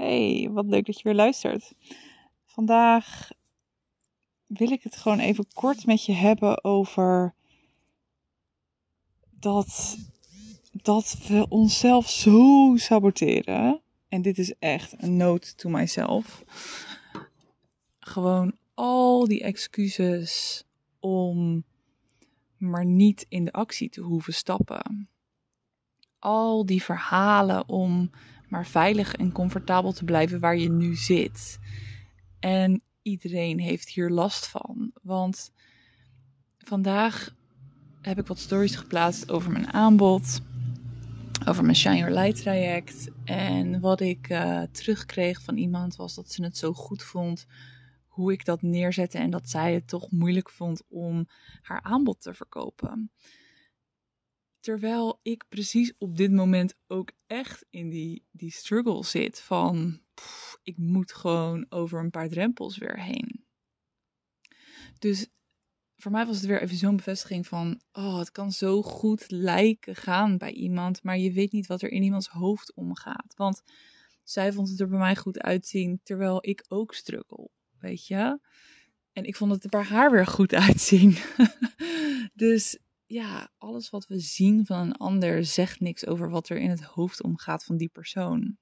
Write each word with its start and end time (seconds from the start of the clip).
Hey, 0.00 0.48
wat 0.52 0.66
leuk 0.66 0.86
dat 0.86 0.96
je 0.96 1.02
weer 1.02 1.14
luistert. 1.14 1.72
Vandaag 2.44 3.30
wil 4.46 4.70
ik 4.70 4.82
het 4.82 4.96
gewoon 4.96 5.18
even 5.18 5.46
kort 5.54 5.86
met 5.86 6.04
je 6.04 6.12
hebben 6.12 6.64
over 6.64 7.34
dat, 9.30 9.98
dat 10.72 11.18
we 11.28 11.46
onszelf 11.48 12.10
zo 12.10 12.72
saboteren. 12.76 13.80
En 14.08 14.22
dit 14.22 14.38
is 14.38 14.54
echt 14.58 15.02
een 15.02 15.16
note 15.16 15.54
to 15.54 15.68
myself. 15.68 16.44
Gewoon 17.98 18.56
al 18.74 19.28
die 19.28 19.42
excuses 19.42 20.64
om 21.00 21.64
maar 22.56 22.86
niet 22.86 23.26
in 23.28 23.44
de 23.44 23.52
actie 23.52 23.88
te 23.88 24.00
hoeven 24.00 24.34
stappen. 24.34 25.08
Al 26.18 26.66
die 26.66 26.82
verhalen 26.82 27.68
om 27.68 28.10
maar 28.50 28.66
veilig 28.66 29.14
en 29.14 29.32
comfortabel 29.32 29.92
te 29.92 30.04
blijven 30.04 30.40
waar 30.40 30.56
je 30.56 30.70
nu 30.70 30.94
zit. 30.94 31.58
En 32.40 32.82
iedereen 33.02 33.58
heeft 33.60 33.88
hier 33.88 34.10
last 34.10 34.46
van. 34.46 34.90
Want 35.02 35.52
vandaag 36.58 37.34
heb 38.00 38.18
ik 38.18 38.26
wat 38.26 38.38
stories 38.38 38.76
geplaatst 38.76 39.30
over 39.30 39.50
mijn 39.52 39.72
aanbod, 39.72 40.40
over 41.48 41.62
mijn 41.64 41.76
Shine 41.76 41.96
Your 41.96 42.14
Light 42.14 42.42
traject. 42.42 43.10
En 43.24 43.80
wat 43.80 44.00
ik 44.00 44.28
uh, 44.30 44.62
terugkreeg 44.72 45.42
van 45.42 45.56
iemand 45.56 45.96
was 45.96 46.14
dat 46.14 46.32
ze 46.32 46.44
het 46.44 46.56
zo 46.56 46.72
goed 46.72 47.02
vond 47.02 47.46
hoe 48.06 48.32
ik 48.32 48.44
dat 48.44 48.62
neerzette 48.62 49.18
en 49.18 49.30
dat 49.30 49.50
zij 49.50 49.74
het 49.74 49.88
toch 49.88 50.10
moeilijk 50.10 50.50
vond 50.50 50.82
om 50.88 51.28
haar 51.62 51.82
aanbod 51.82 52.20
te 52.20 52.34
verkopen. 52.34 53.10
Terwijl 54.60 55.18
ik 55.22 55.44
precies 55.48 55.92
op 55.98 56.16
dit 56.16 56.32
moment 56.32 56.74
ook 56.86 57.12
echt 57.26 57.66
in 57.70 57.88
die, 57.88 58.24
die 58.30 58.52
struggle 58.52 59.04
zit 59.04 59.40
van 59.40 60.00
ik 60.62 60.76
moet 60.76 61.12
gewoon 61.12 61.66
over 61.68 62.00
een 62.00 62.10
paar 62.10 62.28
drempels 62.28 62.78
weer 62.78 63.02
heen. 63.02 63.44
Dus 64.98 65.28
voor 65.96 66.10
mij 66.10 66.26
was 66.26 66.36
het 66.36 66.46
weer 66.46 66.62
even 66.62 66.76
zo'n 66.76 66.96
bevestiging 66.96 67.46
van, 67.46 67.80
oh, 67.92 68.18
het 68.18 68.30
kan 68.30 68.52
zo 68.52 68.82
goed 68.82 69.30
lijken 69.30 69.96
gaan 69.96 70.38
bij 70.38 70.52
iemand, 70.52 71.02
maar 71.02 71.18
je 71.18 71.32
weet 71.32 71.52
niet 71.52 71.66
wat 71.66 71.82
er 71.82 71.90
in 71.90 72.02
iemands 72.02 72.28
hoofd 72.28 72.74
omgaat. 72.74 73.34
Want 73.36 73.62
zij 74.22 74.52
vond 74.52 74.68
het 74.68 74.80
er 74.80 74.88
bij 74.88 74.98
mij 74.98 75.16
goed 75.16 75.40
uitzien, 75.40 76.00
terwijl 76.02 76.38
ik 76.40 76.64
ook 76.68 76.94
struggle, 76.94 77.50
weet 77.78 78.06
je. 78.06 78.40
En 79.12 79.24
ik 79.24 79.36
vond 79.36 79.52
het 79.52 79.64
er 79.64 79.70
bij 79.70 79.82
haar 79.82 80.10
weer 80.10 80.26
goed 80.26 80.54
uitzien. 80.68 81.16
dus 82.34 82.78
ja, 83.10 83.52
alles 83.58 83.90
wat 83.90 84.06
we 84.06 84.18
zien 84.18 84.66
van 84.66 84.78
een 84.78 84.96
ander 84.96 85.44
zegt 85.44 85.80
niks 85.80 86.06
over 86.06 86.30
wat 86.30 86.48
er 86.48 86.58
in 86.58 86.70
het 86.70 86.82
hoofd 86.82 87.22
omgaat 87.22 87.64
van 87.64 87.76
die 87.76 87.88
persoon. 87.88 88.58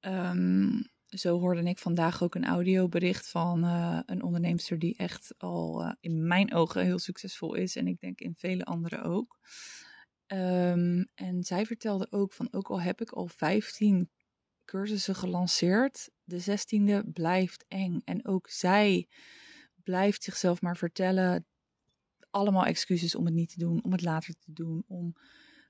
Um, 0.00 0.90
zo 1.06 1.38
hoorde 1.38 1.62
ik 1.62 1.78
vandaag 1.78 2.22
ook 2.22 2.34
een 2.34 2.44
audiobericht 2.44 3.28
van 3.28 3.64
uh, 3.64 4.00
een 4.06 4.22
onderneemster 4.22 4.78
die 4.78 4.96
echt 4.96 5.34
al 5.38 5.84
uh, 5.84 5.92
in 6.00 6.26
mijn 6.26 6.54
ogen 6.54 6.84
heel 6.84 6.98
succesvol 6.98 7.54
is 7.54 7.76
en 7.76 7.86
ik 7.86 8.00
denk 8.00 8.20
in 8.20 8.34
vele 8.34 8.64
anderen 8.64 9.02
ook. 9.02 9.38
Um, 10.26 11.08
en 11.14 11.42
zij 11.42 11.66
vertelde 11.66 12.06
ook 12.10 12.32
van, 12.32 12.48
ook 12.52 12.70
al 12.70 12.80
heb 12.80 13.00
ik 13.00 13.10
al 13.10 13.26
15 13.26 14.10
cursussen 14.64 15.14
gelanceerd, 15.14 16.10
de 16.24 16.42
16e 16.42 17.12
blijft 17.12 17.64
eng. 17.68 18.00
En 18.04 18.26
ook 18.26 18.48
zij 18.48 19.08
blijft 19.82 20.22
zichzelf 20.22 20.62
maar 20.62 20.76
vertellen 20.76 21.46
allemaal 22.32 22.64
excuses 22.64 23.14
om 23.14 23.24
het 23.24 23.34
niet 23.34 23.52
te 23.52 23.58
doen, 23.58 23.82
om 23.82 23.92
het 23.92 24.02
later 24.02 24.34
te 24.34 24.52
doen, 24.52 24.84
om 24.86 25.14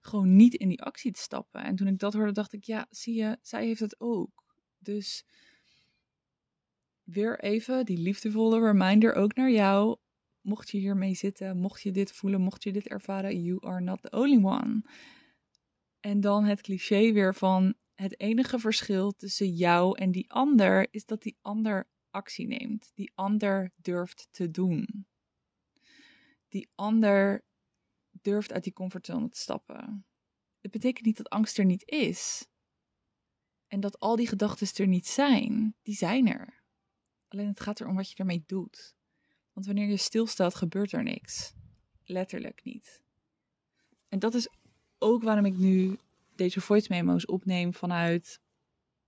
gewoon 0.01 0.37
niet 0.37 0.55
in 0.55 0.69
die 0.69 0.83
actie 0.83 1.13
te 1.13 1.21
stappen. 1.21 1.65
En 1.65 1.77
toen 1.77 1.87
ik 1.87 1.99
dat 1.99 2.13
hoorde, 2.13 2.33
dacht 2.33 2.53
ik, 2.53 2.65
ja, 2.65 2.87
zie 2.91 3.15
je, 3.15 3.39
zij 3.43 3.67
heeft 3.67 3.81
het 3.81 4.01
ook. 4.01 4.45
Dus 4.79 5.27
weer 7.03 7.41
even 7.41 7.85
die 7.85 7.99
liefdevolle 7.99 8.61
reminder 8.61 9.15
ook 9.15 9.35
naar 9.35 9.51
jou. 9.51 9.97
Mocht 10.41 10.71
je 10.71 10.79
hiermee 10.79 11.15
zitten, 11.15 11.57
mocht 11.59 11.83
je 11.83 11.91
dit 11.91 12.13
voelen, 12.13 12.41
mocht 12.41 12.63
je 12.63 12.73
dit 12.73 12.89
ervaren, 12.89 13.43
you 13.43 13.67
are 13.67 13.81
not 13.81 14.03
the 14.03 14.11
only 14.11 14.45
one. 14.45 14.83
En 16.01 16.21
dan 16.21 16.45
het 16.45 16.61
cliché 16.61 17.13
weer 17.13 17.35
van 17.35 17.75
het 17.95 18.21
enige 18.21 18.59
verschil 18.59 19.13
tussen 19.13 19.51
jou 19.51 19.99
en 19.99 20.11
die 20.11 20.33
ander 20.33 20.89
is 20.91 21.07
dat 21.07 21.23
die 21.23 21.37
ander 21.41 21.89
actie 22.11 22.47
neemt, 22.47 22.91
die 22.95 23.13
ander 23.15 23.73
durft 23.77 24.29
te 24.31 24.51
doen 24.51 25.07
die 26.53 26.69
ander 26.75 27.45
durft 28.11 28.53
uit 28.53 28.65
die 28.65 28.73
comfortzone 28.73 29.29
te 29.29 29.39
stappen. 29.39 30.07
Het 30.61 30.71
betekent 30.71 31.07
niet 31.07 31.17
dat 31.17 31.29
angst 31.29 31.59
er 31.59 31.65
niet 31.65 31.89
is. 31.89 32.47
En 33.67 33.81
dat 33.81 33.99
al 33.99 34.17
die 34.17 34.27
gedachten 34.29 34.85
er 34.85 34.87
niet 34.87 35.07
zijn. 35.07 35.75
Die 35.83 35.95
zijn 35.95 36.29
er. 36.29 36.63
Alleen 37.29 37.49
het 37.49 37.61
gaat 37.61 37.81
erom 37.81 37.95
wat 37.95 38.11
je 38.11 38.17
ermee 38.17 38.45
doet. 38.47 38.95
Want 39.53 39.67
wanneer 39.67 39.89
je 39.89 39.97
stilstaat, 39.97 40.55
gebeurt 40.55 40.93
er 40.93 41.03
niks. 41.03 41.55
Letterlijk 42.05 42.65
niet. 42.65 43.03
En 44.09 44.19
dat 44.19 44.35
is 44.35 44.49
ook 44.99 45.23
waarom 45.23 45.45
ik 45.45 45.57
nu 45.57 45.99
deze 46.35 46.61
voice 46.61 46.87
memo's 46.91 47.27
opneem 47.27 47.75
vanuit 47.75 48.41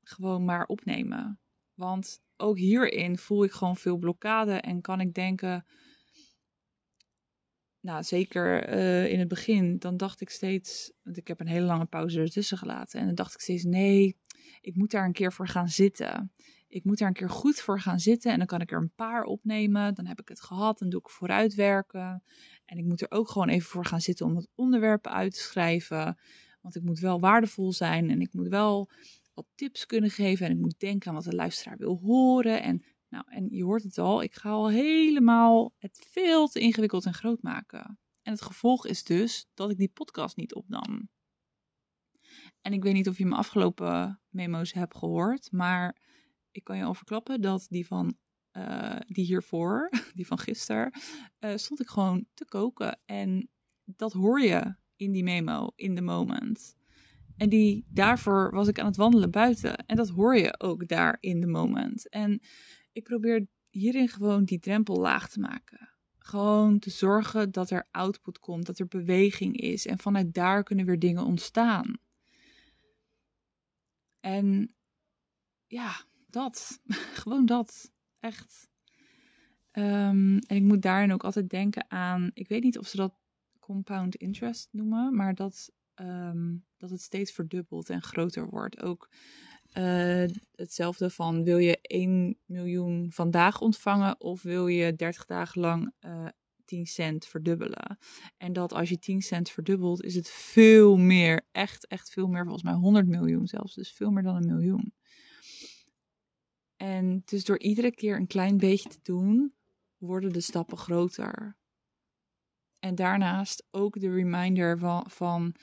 gewoon 0.02 0.44
maar 0.44 0.66
opnemen. 0.66 1.40
Want 1.74 2.22
ook 2.36 2.58
hierin 2.58 3.18
voel 3.18 3.44
ik 3.44 3.52
gewoon 3.52 3.76
veel 3.76 3.96
blokkade 3.96 4.54
en 4.54 4.80
kan 4.80 5.00
ik 5.00 5.14
denken 5.14 5.66
nou, 7.84 8.02
zeker 8.02 8.74
uh, 8.74 9.12
in 9.12 9.18
het 9.18 9.28
begin, 9.28 9.78
dan 9.78 9.96
dacht 9.96 10.20
ik 10.20 10.30
steeds, 10.30 10.92
want 11.02 11.16
ik 11.16 11.28
heb 11.28 11.40
een 11.40 11.46
hele 11.46 11.66
lange 11.66 11.84
pauze 11.84 12.20
ertussen 12.20 12.58
gelaten. 12.58 13.00
En 13.00 13.06
dan 13.06 13.14
dacht 13.14 13.34
ik 13.34 13.40
steeds, 13.40 13.64
nee, 13.64 14.16
ik 14.60 14.76
moet 14.76 14.90
daar 14.90 15.04
een 15.04 15.12
keer 15.12 15.32
voor 15.32 15.48
gaan 15.48 15.68
zitten. 15.68 16.32
Ik 16.68 16.84
moet 16.84 16.98
daar 16.98 17.08
een 17.08 17.14
keer 17.14 17.30
goed 17.30 17.60
voor 17.60 17.80
gaan 17.80 18.00
zitten 18.00 18.32
en 18.32 18.38
dan 18.38 18.46
kan 18.46 18.60
ik 18.60 18.72
er 18.72 18.80
een 18.80 18.94
paar 18.94 19.22
opnemen. 19.22 19.94
Dan 19.94 20.06
heb 20.06 20.20
ik 20.20 20.28
het 20.28 20.40
gehad, 20.40 20.78
dan 20.78 20.88
doe 20.88 21.00
ik 21.00 21.08
vooruitwerken. 21.08 22.22
En 22.64 22.78
ik 22.78 22.84
moet 22.84 23.00
er 23.00 23.10
ook 23.10 23.28
gewoon 23.28 23.48
even 23.48 23.68
voor 23.68 23.84
gaan 23.84 24.00
zitten 24.00 24.26
om 24.26 24.36
het 24.36 24.48
onderwerpen 24.54 25.12
uit 25.12 25.34
te 25.34 25.40
schrijven. 25.40 26.18
Want 26.60 26.76
ik 26.76 26.82
moet 26.82 26.98
wel 26.98 27.20
waardevol 27.20 27.72
zijn 27.72 28.10
en 28.10 28.20
ik 28.20 28.32
moet 28.32 28.48
wel 28.48 28.90
wat 29.34 29.46
tips 29.54 29.86
kunnen 29.86 30.10
geven. 30.10 30.46
En 30.46 30.52
ik 30.52 30.58
moet 30.58 30.80
denken 30.80 31.08
aan 31.08 31.14
wat 31.14 31.24
de 31.24 31.34
luisteraar 31.34 31.76
wil 31.76 32.00
horen. 32.02 32.62
En 32.62 32.82
nou, 33.14 33.24
en 33.28 33.48
je 33.50 33.64
hoort 33.64 33.82
het 33.82 33.98
al, 33.98 34.22
ik 34.22 34.34
ga 34.34 34.50
al 34.50 34.70
helemaal 34.70 35.74
het 35.78 36.06
veel 36.10 36.48
te 36.48 36.60
ingewikkeld 36.60 37.06
en 37.06 37.14
groot 37.14 37.42
maken. 37.42 37.98
En 38.22 38.32
het 38.32 38.42
gevolg 38.42 38.86
is 38.86 39.04
dus 39.04 39.46
dat 39.54 39.70
ik 39.70 39.76
die 39.76 39.90
podcast 39.94 40.36
niet 40.36 40.54
opnam. 40.54 41.08
En 42.60 42.72
ik 42.72 42.82
weet 42.82 42.94
niet 42.94 43.08
of 43.08 43.18
je 43.18 43.26
mijn 43.26 43.40
afgelopen 43.40 44.20
memo's 44.28 44.72
hebt 44.72 44.96
gehoord, 44.96 45.52
maar 45.52 45.96
ik 46.50 46.64
kan 46.64 46.76
je 46.76 46.84
al 46.84 46.94
verklappen 46.94 47.40
dat 47.40 47.66
die 47.68 47.86
van 47.86 48.16
uh, 48.52 48.96
die 49.06 49.24
hiervoor, 49.24 49.90
die 50.14 50.26
van 50.26 50.38
gisteren, 50.38 50.92
uh, 51.40 51.56
stond 51.56 51.80
ik 51.80 51.88
gewoon 51.88 52.26
te 52.34 52.44
koken. 52.44 53.00
En 53.04 53.48
dat 53.84 54.12
hoor 54.12 54.40
je 54.40 54.76
in 54.96 55.12
die 55.12 55.24
memo, 55.24 55.72
in 55.74 55.94
de 55.94 56.02
moment. 56.02 56.76
En 57.36 57.48
die, 57.48 57.86
daarvoor 57.88 58.50
was 58.50 58.68
ik 58.68 58.78
aan 58.78 58.86
het 58.86 58.96
wandelen 58.96 59.30
buiten. 59.30 59.76
En 59.76 59.96
dat 59.96 60.08
hoor 60.08 60.36
je 60.36 60.60
ook 60.60 60.88
daar 60.88 61.16
in 61.20 61.40
de 61.40 61.46
moment. 61.46 62.08
En 62.08 62.40
ik 62.94 63.04
probeer 63.04 63.46
hierin 63.68 64.08
gewoon 64.08 64.44
die 64.44 64.58
drempel 64.58 64.96
laag 64.96 65.28
te 65.28 65.40
maken. 65.40 65.88
Gewoon 66.18 66.78
te 66.78 66.90
zorgen 66.90 67.52
dat 67.52 67.70
er 67.70 67.88
output 67.90 68.38
komt, 68.38 68.66
dat 68.66 68.78
er 68.78 68.86
beweging 68.86 69.56
is. 69.56 69.86
En 69.86 69.98
vanuit 69.98 70.34
daar 70.34 70.62
kunnen 70.62 70.86
weer 70.86 70.98
dingen 70.98 71.24
ontstaan. 71.24 71.98
En 74.20 74.74
ja, 75.66 76.04
dat. 76.26 76.80
gewoon 77.22 77.46
dat. 77.46 77.92
Echt. 78.20 78.70
Um, 79.72 80.38
en 80.38 80.56
ik 80.56 80.62
moet 80.62 80.82
daarin 80.82 81.12
ook 81.12 81.24
altijd 81.24 81.48
denken 81.48 81.90
aan. 81.90 82.30
Ik 82.34 82.48
weet 82.48 82.62
niet 82.62 82.78
of 82.78 82.86
ze 82.86 82.96
dat 82.96 83.14
compound 83.58 84.14
interest 84.14 84.68
noemen, 84.72 85.14
maar 85.14 85.34
dat, 85.34 85.72
um, 85.94 86.64
dat 86.76 86.90
het 86.90 87.00
steeds 87.00 87.32
verdubbelt 87.32 87.90
en 87.90 88.02
groter 88.02 88.48
wordt. 88.48 88.82
Ook 88.82 89.10
uh, 89.78 90.24
hetzelfde 90.54 91.10
van 91.10 91.44
wil 91.44 91.58
je 91.58 91.78
1 91.80 92.38
miljoen 92.44 93.12
vandaag 93.12 93.60
ontvangen 93.60 94.20
of 94.20 94.42
wil 94.42 94.66
je 94.66 94.94
30 94.94 95.24
dagen 95.24 95.60
lang 95.60 95.92
uh, 96.00 96.26
eh, 96.26 96.32
10 96.64 96.86
cent 96.86 97.26
verdubbelen. 97.26 97.98
En 98.36 98.52
dat 98.52 98.72
als 98.72 98.88
je 98.88 98.98
10 98.98 99.22
cent 99.22 99.50
verdubbelt, 99.50 100.02
is 100.02 100.14
het 100.14 100.30
veel 100.30 100.96
meer, 100.96 101.46
echt, 101.52 101.86
echt 101.86 102.10
veel 102.10 102.26
meer, 102.26 102.42
volgens 102.42 102.62
mij 102.62 102.72
100 102.72 103.06
miljoen 103.06 103.46
zelfs, 103.46 103.74
dus 103.74 103.92
veel 103.92 104.10
meer 104.10 104.22
dan 104.22 104.36
een 104.36 104.46
miljoen. 104.46 104.94
En 106.76 107.22
dus 107.24 107.44
door 107.44 107.58
iedere 107.58 107.94
keer 107.94 108.16
een 108.16 108.26
klein 108.26 108.56
beetje 108.56 108.88
te 108.88 108.98
doen, 109.02 109.54
worden 109.96 110.32
de 110.32 110.40
stappen 110.40 110.78
groter. 110.78 111.56
En 112.78 112.94
daarnaast 112.94 113.66
ook 113.70 114.00
de 114.00 114.10
reminder 114.10 114.78
van, 114.78 115.10
van 115.10 115.54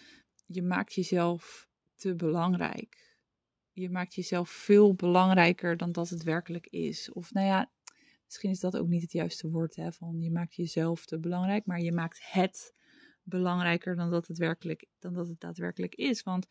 je 0.45 0.61
maakt 0.61 0.93
jezelf 0.93 1.67
te 1.95 2.15
belangrijk 2.15 3.10
je 3.81 3.89
maakt 3.89 4.15
jezelf 4.15 4.49
veel 4.49 4.93
belangrijker 4.93 5.77
dan 5.77 5.91
dat 5.91 6.09
het 6.09 6.23
werkelijk 6.23 6.67
is. 6.67 7.11
Of 7.11 7.33
nou 7.33 7.47
ja, 7.47 7.71
misschien 8.25 8.49
is 8.49 8.59
dat 8.59 8.77
ook 8.77 8.87
niet 8.87 9.01
het 9.01 9.11
juiste 9.11 9.49
woord, 9.49 9.75
hè, 9.75 9.91
van 9.91 10.21
je 10.21 10.31
maakt 10.31 10.55
jezelf 10.55 11.05
te 11.05 11.19
belangrijk, 11.19 11.65
maar 11.65 11.79
je 11.79 11.91
maakt 11.91 12.19
het 12.23 12.73
belangrijker 13.23 13.95
dan 13.95 14.11
dat, 14.11 14.27
het 14.27 14.37
werkelijk, 14.37 14.85
dan 14.99 15.13
dat 15.13 15.27
het 15.27 15.39
daadwerkelijk 15.39 15.95
is. 15.95 16.23
Want 16.23 16.47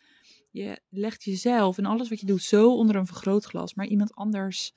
je 0.50 0.80
legt 0.88 1.24
jezelf 1.24 1.78
en 1.78 1.84
alles 1.84 2.08
wat 2.08 2.20
je 2.20 2.26
doet 2.26 2.42
zo 2.42 2.76
onder 2.76 2.96
een 2.96 3.06
vergrootglas, 3.06 3.74
maar 3.74 3.86
iemand 3.86 4.14
anders 4.14 4.74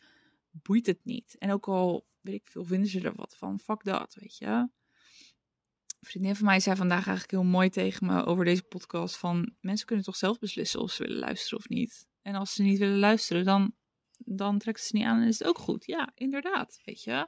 boeit 0.52 0.86
het 0.86 1.00
niet. 1.04 1.36
En 1.38 1.52
ook 1.52 1.68
al, 1.68 2.06
weet 2.22 2.36
ik 2.36 2.48
veel, 2.48 2.64
vinden 2.64 2.90
ze 2.90 3.02
er 3.02 3.16
wat 3.16 3.38
van, 3.38 3.60
fuck 3.60 3.84
dat, 3.84 4.16
weet 4.20 4.38
je. 4.38 4.46
Een 4.46 6.10
vriendin 6.10 6.36
van 6.36 6.46
mij 6.46 6.60
zei 6.60 6.76
vandaag 6.76 7.08
eigenlijk 7.08 7.32
heel 7.32 7.52
mooi 7.52 7.70
tegen 7.70 8.06
me 8.06 8.26
over 8.26 8.46
deze 8.46 8.64
podcast 8.64 9.18
van 9.18 9.54
mensen 9.60 9.86
kunnen 9.86 10.06
toch 10.06 10.16
zelf 10.16 10.40
beslissen 10.40 10.80
of 10.80 10.92
ze 10.92 11.04
willen 11.04 11.20
luisteren 11.20 11.60
of 11.60 11.70
niet. 11.70 12.08
En 12.24 12.36
als 12.36 12.54
ze 12.54 12.64
niet 12.64 12.80
willen 12.80 13.00
luisteren, 13.00 13.46
dan, 13.46 13.76
dan 14.18 14.58
trekt 14.58 14.82
ze 14.82 14.96
niet 14.96 15.06
aan 15.06 15.22
en 15.22 15.28
is 15.28 15.40
het 15.40 15.48
ook 15.48 15.58
goed. 15.58 15.86
Ja, 15.86 16.12
inderdaad, 16.16 16.82
weet 16.84 17.04
je. 17.04 17.28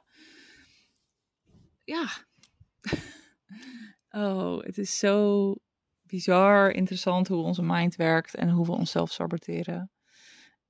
Ja. 1.84 2.08
oh, 4.22 4.62
het 4.62 4.78
is 4.78 4.98
zo 4.98 5.54
bizar 6.02 6.70
interessant 6.70 7.28
hoe 7.28 7.42
onze 7.42 7.62
mind 7.62 7.96
werkt 7.96 8.34
en 8.34 8.50
hoe 8.50 8.66
we 8.66 8.72
onszelf 8.72 9.12
saboteren. 9.12 9.90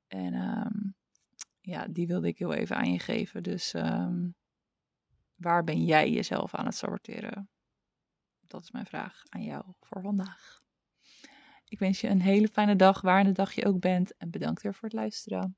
En 0.06 0.34
um, 0.34 0.94
ja, 1.60 1.86
die 1.86 2.06
wilde 2.06 2.28
ik 2.28 2.38
heel 2.38 2.52
even 2.52 2.76
aan 2.76 2.92
je 2.92 2.98
geven. 2.98 3.42
Dus 3.42 3.74
um, 3.74 4.34
waar 5.34 5.64
ben 5.64 5.84
jij 5.84 6.10
jezelf 6.10 6.54
aan 6.54 6.66
het 6.66 6.74
saboteren? 6.74 7.50
Dat 8.40 8.62
is 8.62 8.70
mijn 8.70 8.86
vraag 8.86 9.22
aan 9.28 9.42
jou 9.42 9.64
voor 9.80 10.02
vandaag. 10.02 10.64
Ik 11.68 11.78
wens 11.78 12.00
je 12.00 12.08
een 12.08 12.22
hele 12.22 12.48
fijne 12.48 12.76
dag, 12.76 13.00
waar 13.00 13.20
in 13.20 13.32
dag 13.32 13.52
je 13.52 13.66
ook 13.66 13.80
bent. 13.80 14.16
En 14.16 14.30
bedankt 14.30 14.62
weer 14.62 14.74
voor 14.74 14.88
het 14.88 14.92
luisteren. 14.92 15.56